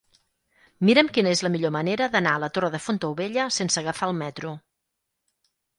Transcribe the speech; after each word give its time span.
Mira'm 0.89 1.11
quina 1.17 1.33
és 1.37 1.43
la 1.47 1.51
millor 1.57 1.73
manera 1.77 2.09
d'anar 2.15 2.33
a 2.35 2.41
la 2.45 2.49
Torre 2.57 2.73
de 2.77 2.83
Fontaubella 2.89 3.47
sense 3.61 3.83
agafar 3.85 4.13
el 4.13 4.21
metro. 4.25 4.59